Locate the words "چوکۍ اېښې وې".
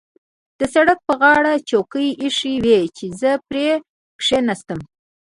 1.69-2.79